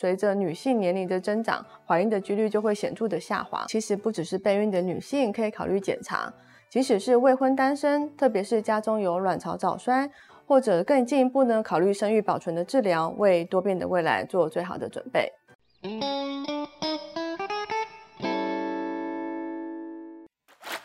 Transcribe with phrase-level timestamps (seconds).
[0.00, 3.64] 随着女性年龄的增长，怀孕的几率就会显著的下滑。
[3.66, 6.32] 其实不只是备孕的女性可以考虑检查，
[6.70, 10.08] 即使是未婚单身，特别是家中有卵巢早衰，
[10.46, 15.32] 或者更进一步呢，考虑生育保存的治疗，为多变的未来做最好的准备。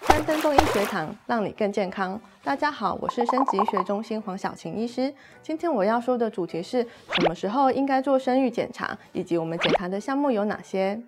[0.00, 2.18] 三分钟医学堂，让你更健康。
[2.44, 5.14] 大家好，我是生殖医学中心黄晓晴医师。
[5.42, 11.00] 今天我要说的主题是什么时候应该做生育检查，以及我们检查的项目有哪些？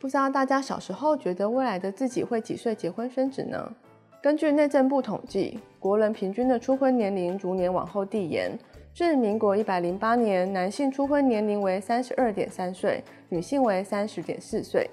[0.00, 3.72] 不知道大家小时候觉得未来的自己会几岁结婚生子呢？
[4.20, 8.58] 根据内政部统计，国人平均的初婚年龄逐年往后递延。
[8.92, 14.90] 至民国一百零八年，男性初婚年龄为三十二点三岁，女性为三十点四岁。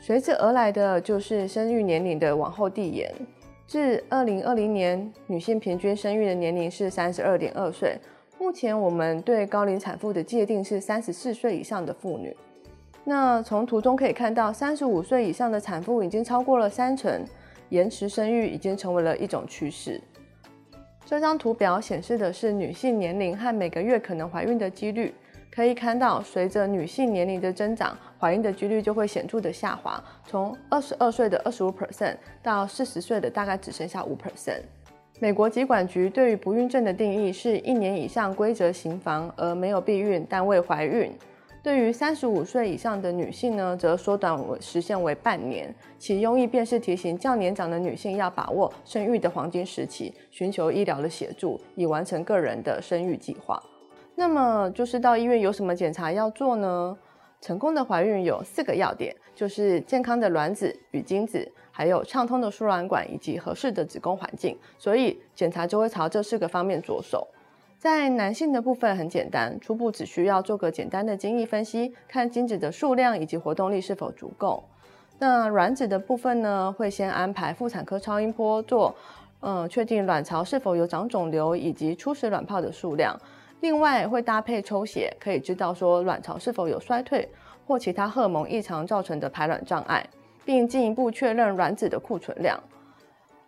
[0.00, 3.12] 随之而来的就是生育年龄的往后递延，
[3.68, 7.98] 至二零二零年，女性平均生育的年龄是三十二点二岁。
[8.38, 12.34] 目前我们对高龄产妇的界定是三十四岁以上的妇女。
[13.04, 17.22] 那从图中可以看到，三十五岁以上的产妇已经超过了三成，
[17.68, 20.00] 延迟生育已经成为了一种趋势。
[21.04, 25.12] 这张图表显示的是女性年龄和每个月可能怀孕的几率。
[25.50, 34.60] 可以看到，随着女性年龄的增长，怀孕的几率就会显著的下滑，从二十二岁的二十五 percent 到四十岁的大概只剩下五 percent。
[35.20, 41.10] 美国疾管局对于不孕症的定义是一年以上规则行房而没有避孕但未怀孕。
[41.60, 45.74] 对于三十五岁以上的女性呢，则缩短为时限为半年。
[45.98, 53.60] 其用意便是提醒较年长的女性要把握生育的黄金时期，寻求医疗的协助，以完成个人的生育计划。
[54.18, 56.98] 那么就是到医院有什么检查要做呢？
[57.40, 64.58] 成功的怀孕有四个要点，就是健康的卵子与精子，还有畅通的输卵管以及合适的子宫环境。
[64.76, 67.28] 所以检查就会朝这四个方面着手。
[67.78, 74.64] 在男性的部分很简单，初步只需要做个简单的精液分析，看精子的数量以及活动力是否足够。
[75.20, 78.92] 那卵子的部分呢，会先安排妇产科超音波做，
[79.42, 83.16] 嗯，确定卵巢是否有长肿瘤以及初始卵泡的数量。
[83.60, 87.28] 另外会搭配抽血，可以知道说卵巢是否有衰退
[87.66, 90.06] 或其他荷尔蒙异常造成的排卵障碍，
[90.44, 92.58] 并进一步确认卵子的库存量。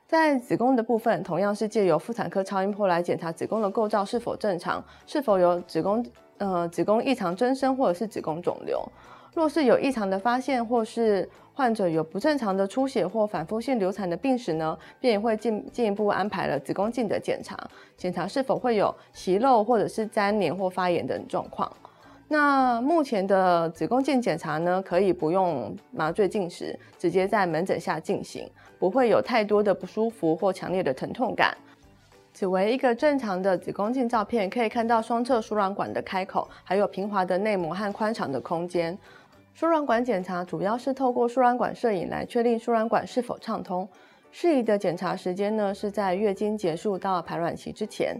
[0.06, 6.04] 在子宫的部分，同样是借由妇产科超音波来检查子宫的构造是否正常，是否有子宫
[6.38, 8.82] 呃子宫异常增生或者是子宫肿瘤。
[9.34, 17.56] 若是有异常的发现，或是患者有不正常的出血或反复性流产的病史呢，便也会进进一步安排了子宫镜的检查，
[17.96, 21.70] 检查是否会有息肉或者是粘连或发炎等状况。
[22.28, 28.48] 那目前的子宫镜检查呢，可以不用麻醉进食，直接在门诊下进行，
[28.78, 31.56] 不会有太多的不舒服或强烈的疼痛感。
[32.32, 38.96] 此为一个正常的子宫镜照片，可以看到双侧输卵管的开口，还有平滑的内膜和宽敞的空间。
[39.52, 43.86] 输卵管检查主要是透过输卵管摄影来确定输卵管是否畅通。
[44.32, 48.16] 适宜的检查时间呢，是在月经结束到排卵期之前。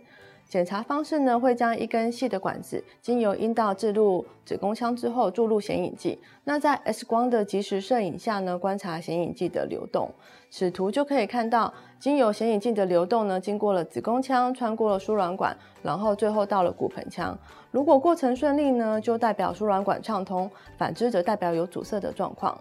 [0.50, 6.19] 检查方式呢，会将一根细的管子经由阴道置入子宫腔之后注入显影剂。
[6.43, 10.10] 那在 X 光的即时摄影下呢，观察显影剂的流动。
[10.50, 17.39] 此图就可以看到，经由显影剂的流动呢，经过了子宫腔，穿过了输卵管，然后最后到了骨盆腔。
[17.71, 22.60] 如果过程顺利呢，就代表输卵管畅通；反之则代表有阻塞的状况。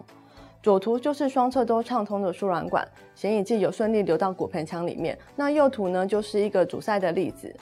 [0.62, 2.86] 左图就是双侧都畅通的输卵管，
[3.16, 5.18] 显影剂有顺利流到骨盆腔里面。
[5.34, 7.52] 那右图呢，就是一个阻塞的例子。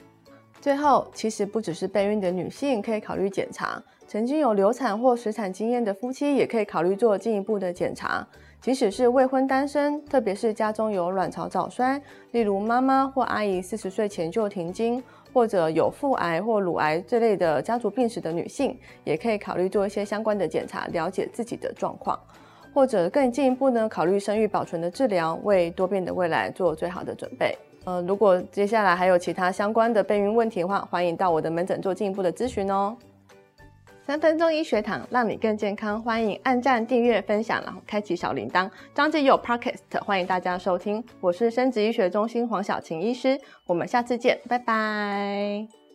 [0.61, 8.27] 最后，其实不只是备孕的女性可以考虑检查，曾经有流产或水产经验的夫妻也可以考虑做进一步的检查。
[8.61, 22.19] 即使是未婚单身，特别是家中有卵巢早衰，例如妈妈或阿姨四十岁前就停经，或者有腹癌或乳癌这类的家族病史的女性，也可以考虑做一些相关的检查，了解自己的状况，
[22.73, 27.57] 或者更进一步呢，考虑生育保存的治疗，为多变的未来做最好的准备。
[27.85, 32.95] 呃，如果接下来还有其他相关的备孕问题的话，欢迎到我的门诊做进一步的咨询哦。
[34.05, 36.01] 三分钟医学堂，让你更健康。
[36.01, 38.67] 欢迎按赞、订阅、分享，然后开启小铃铛。
[38.95, 41.03] 张继有 Podcast，欢迎大家收听。
[41.21, 45.88] 我是生殖医学中心黄晓晴医师，我们下次见，拜拜。